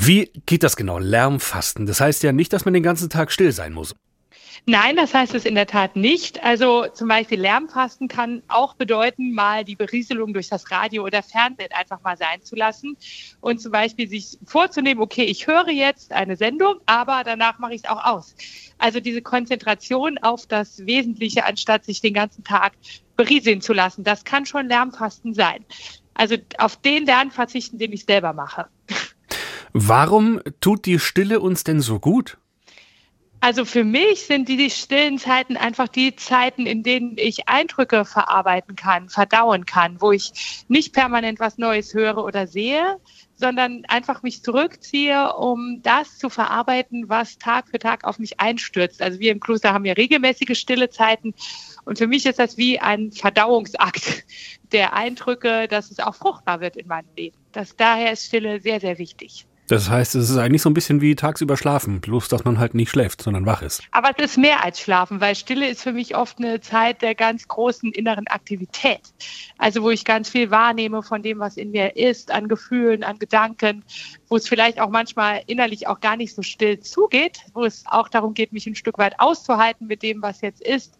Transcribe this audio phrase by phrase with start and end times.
[0.00, 0.98] Wie geht das genau?
[0.98, 1.86] Lärmfasten.
[1.86, 3.96] Das heißt ja nicht, dass man den ganzen Tag still sein muss.
[4.64, 6.44] Nein, das heißt es in der Tat nicht.
[6.44, 11.72] Also zum Beispiel Lärmfasten kann auch bedeuten, mal die Berieselung durch das Radio oder Fernsehen
[11.72, 12.96] einfach mal sein zu lassen
[13.40, 17.82] und zum Beispiel sich vorzunehmen, okay, ich höre jetzt eine Sendung, aber danach mache ich
[17.82, 18.36] es auch aus.
[18.78, 22.74] Also diese Konzentration auf das Wesentliche, anstatt sich den ganzen Tag
[23.16, 25.64] berieseln zu lassen, das kann schon Lärmfasten sein.
[26.14, 28.66] Also auf den Lärm verzichten, den ich selber mache.
[29.80, 32.36] Warum tut die Stille uns denn so gut?
[33.40, 38.04] Also für mich sind die, die stillen Zeiten einfach die Zeiten, in denen ich Eindrücke
[38.04, 42.98] verarbeiten kann, verdauen kann, wo ich nicht permanent was Neues höre oder sehe,
[43.36, 49.00] sondern einfach mich zurückziehe, um das zu verarbeiten, was Tag für Tag auf mich einstürzt.
[49.00, 51.34] Also wir im Kloster haben ja regelmäßige stille Zeiten
[51.84, 54.24] und für mich ist das wie ein Verdauungsakt
[54.72, 57.38] der Eindrücke, dass es auch fruchtbar wird in meinem Leben.
[57.52, 59.46] Das, daher ist Stille sehr, sehr wichtig.
[59.68, 62.72] Das heißt, es ist eigentlich so ein bisschen wie tagsüber schlafen, bloß dass man halt
[62.72, 63.82] nicht schläft, sondern wach ist.
[63.90, 67.14] Aber es ist mehr als schlafen, weil Stille ist für mich oft eine Zeit der
[67.14, 69.00] ganz großen inneren Aktivität.
[69.58, 73.18] Also wo ich ganz viel wahrnehme von dem, was in mir ist, an Gefühlen, an
[73.18, 73.84] Gedanken,
[74.30, 78.08] wo es vielleicht auch manchmal innerlich auch gar nicht so still zugeht, wo es auch
[78.08, 80.96] darum geht, mich ein Stück weit auszuhalten mit dem, was jetzt ist,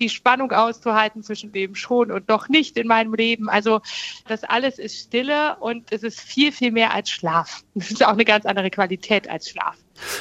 [0.00, 3.48] die Spannung auszuhalten zwischen dem schon und doch nicht in meinem Leben.
[3.48, 3.80] Also
[4.26, 7.62] das alles ist Stille und es ist viel, viel mehr als Schlaf.
[8.08, 9.76] Auch eine ganz andere Qualität als Schlaf.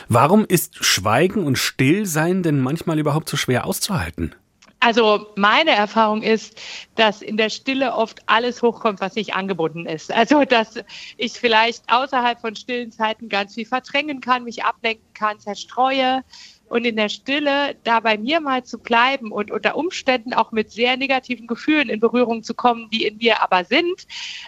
[0.10, 4.36] Warum ist Schweigen und Stillsein denn manchmal überhaupt so schwer auszuhalten?
[4.82, 6.60] Also meine Erfahrung ist,
[6.96, 10.12] dass in der Stille oft alles hochkommt, was nicht angebunden ist.
[10.12, 10.76] Also dass
[11.16, 16.24] ich vielleicht außerhalb von stillen Zeiten ganz viel verdrängen kann, mich ablenken kann, zerstreue.
[16.70, 20.72] Und in der Stille da bei mir mal zu bleiben und unter Umständen auch mit
[20.72, 24.06] sehr negativen Gefühlen in Berührung zu kommen, die in mir aber sind,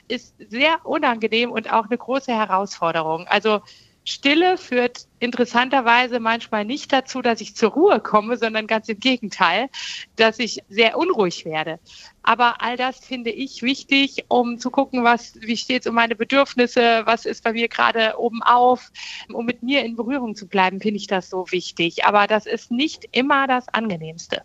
[0.07, 3.25] ist sehr unangenehm und auch eine große Herausforderung.
[3.27, 3.61] Also
[4.09, 9.69] Stille führt interessanterweise manchmal nicht dazu, dass ich zur Ruhe komme, sondern ganz im Gegenteil,
[10.15, 11.79] dass ich sehr unruhig werde.
[12.23, 16.15] Aber all das finde ich wichtig, um zu gucken, was, wie steht es um meine
[16.15, 18.91] Bedürfnisse, was ist bei mir gerade oben auf,
[19.31, 22.05] um mit mir in Berührung zu bleiben, finde ich das so wichtig.
[22.05, 24.41] Aber das ist nicht immer das Angenehmste.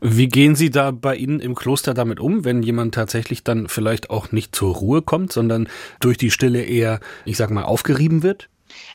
[0.00, 4.08] Wie gehen Sie da bei Ihnen im Kloster damit um, wenn jemand tatsächlich dann vielleicht
[4.08, 5.68] auch nicht zur Ruhe kommt, sondern
[6.00, 8.48] durch die Stille eher, ich sag mal, aufgerieben wird?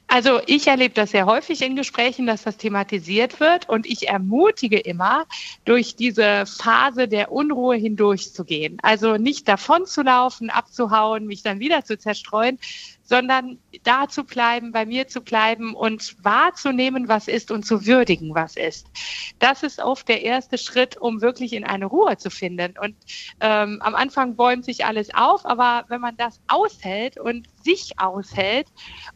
[0.07, 4.79] Also ich erlebe das sehr häufig in Gesprächen, dass das thematisiert wird und ich ermutige
[4.79, 5.25] immer,
[5.65, 8.77] durch diese Phase der Unruhe hindurchzugehen.
[8.81, 12.59] Also nicht davon zu laufen, abzuhauen, mich dann wieder zu zerstreuen,
[13.13, 18.33] sondern da zu bleiben, bei mir zu bleiben und wahrzunehmen, was ist und zu würdigen,
[18.33, 18.87] was ist.
[19.37, 22.73] Das ist oft der erste Schritt, um wirklich in eine Ruhe zu finden.
[22.81, 22.95] Und
[23.39, 28.65] ähm, am Anfang bäumt sich alles auf, aber wenn man das aushält und sich aushält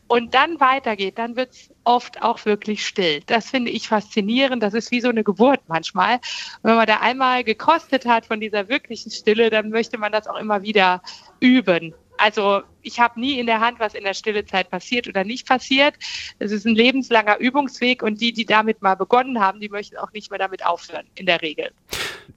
[0.06, 3.22] und dann weitergeht, dann wird es oft auch wirklich still.
[3.26, 4.62] Das finde ich faszinierend.
[4.62, 6.20] Das ist wie so eine Geburt manchmal.
[6.62, 10.38] Wenn man da einmal gekostet hat von dieser wirklichen Stille, dann möchte man das auch
[10.38, 11.02] immer wieder
[11.40, 11.96] üben.
[12.18, 15.96] Also ich habe nie in der Hand, was in der Stillezeit passiert oder nicht passiert.
[16.40, 20.12] Es ist ein lebenslanger Übungsweg und die, die damit mal begonnen haben, die möchten auch
[20.14, 21.72] nicht mehr damit aufhören, in der Regel.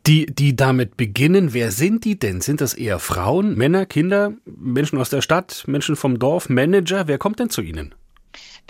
[0.07, 2.41] Die, die damit beginnen, wer sind die denn?
[2.41, 7.07] Sind das eher Frauen, Männer, Kinder, Menschen aus der Stadt, Menschen vom Dorf, Manager?
[7.07, 7.95] Wer kommt denn zu Ihnen?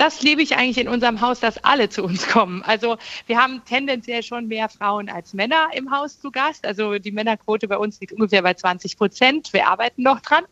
[0.01, 2.63] Das liebe ich eigentlich in unserem Haus, dass alle zu uns kommen.
[2.63, 2.97] Also
[3.27, 6.65] wir haben tendenziell schon mehr Frauen als Männer im Haus zu Gast.
[6.65, 9.53] Also die Männerquote bei uns liegt ungefähr bei 20 Prozent.
[9.53, 10.45] Wir arbeiten noch dran.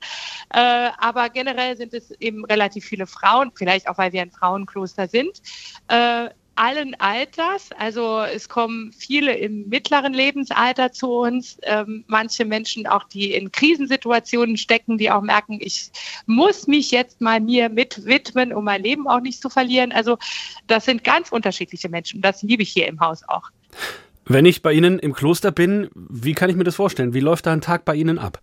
[0.51, 5.09] Äh, aber generell sind es eben relativ viele Frauen, vielleicht auch, weil wir ein Frauenkloster
[5.09, 5.41] sind.
[5.89, 7.71] Äh, allen Alters.
[7.79, 11.59] Also es kommen viele im mittleren Lebensalter zu uns.
[11.63, 15.91] Ähm, manche Menschen auch, die in Krisensituationen stecken, die auch merken, ich
[16.27, 19.93] muss mich jetzt mal mir mit widmen, um mein Leben auch nicht zu verlieren.
[19.93, 20.19] Also
[20.67, 22.21] das sind ganz unterschiedliche Menschen.
[22.21, 23.51] Das liebe ich hier im Haus auch.
[24.25, 27.15] Wenn ich bei Ihnen im Kloster bin, wie kann ich mir das vorstellen?
[27.15, 28.43] Wie läuft da ein Tag bei Ihnen ab?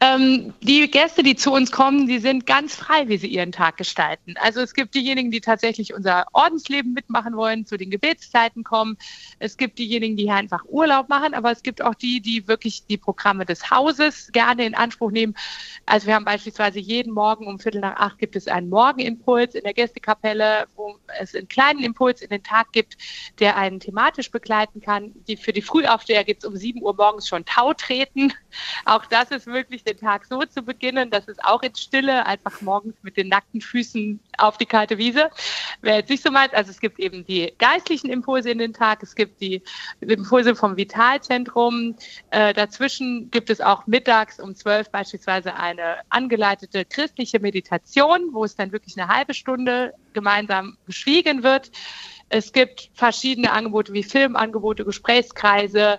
[0.00, 3.76] Ähm, die Gäste, die zu uns kommen, die sind ganz frei, wie sie ihren Tag
[3.76, 4.34] gestalten.
[4.40, 8.96] Also es gibt diejenigen, die tatsächlich unser Ordensleben mitmachen wollen, zu den Gebetszeiten kommen.
[9.40, 12.86] Es gibt diejenigen, die hier einfach Urlaub machen, aber es gibt auch die, die wirklich
[12.86, 15.34] die Programme des Hauses gerne in Anspruch nehmen.
[15.84, 19.64] Also wir haben beispielsweise jeden Morgen um Viertel nach acht gibt es einen Morgenimpuls in
[19.64, 22.96] der Gästekapelle, wo es einen kleinen Impuls in den Tag gibt,
[23.40, 25.12] der einen thematisch begleiten kann.
[25.26, 28.32] Die, für die Frühaufsteher gibt es um sieben Uhr morgens schon Tau treten.
[28.84, 32.60] Auch das ist wirklich den Tag so zu beginnen, dass es auch in Stille, einfach
[32.60, 35.30] morgens mit den nackten Füßen auf die kalte Wiese.
[35.80, 36.52] wäre jetzt nicht so meins.
[36.52, 39.62] Also es gibt eben die geistlichen Impulse in den Tag, es gibt die
[40.00, 41.96] Impulse vom Vitalzentrum.
[42.30, 48.56] Äh, dazwischen gibt es auch mittags um zwölf beispielsweise eine angeleitete christliche Meditation, wo es
[48.56, 51.70] dann wirklich eine halbe Stunde gemeinsam geschwiegen wird.
[52.28, 55.98] Es gibt verschiedene Angebote wie Filmangebote, Gesprächskreise,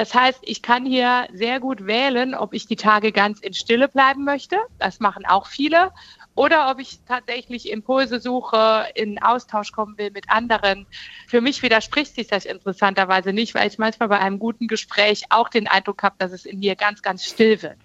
[0.00, 3.86] das heißt, ich kann hier sehr gut wählen, ob ich die Tage ganz in Stille
[3.86, 4.56] bleiben möchte.
[4.78, 5.90] Das machen auch viele.
[6.34, 10.86] Oder ob ich tatsächlich Impulse suche, in Austausch kommen will mit anderen.
[11.28, 15.50] Für mich widerspricht sich das interessanterweise nicht, weil ich manchmal bei einem guten Gespräch auch
[15.50, 17.76] den Eindruck habe, dass es in mir ganz, ganz still wird.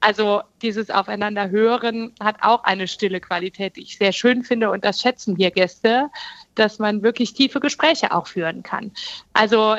[0.00, 4.86] Also dieses Aufeinander hören hat auch eine stille Qualität, die ich sehr schön finde und
[4.86, 6.08] das schätzen hier Gäste,
[6.54, 8.92] dass man wirklich tiefe Gespräche auch führen kann.
[9.34, 9.76] Also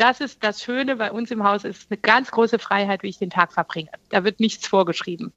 [0.00, 3.18] das ist das Schöne bei uns im Haus, ist eine ganz große Freiheit, wie ich
[3.18, 3.90] den Tag verbringe.
[4.08, 5.28] Da wird nichts vorgeschrieben.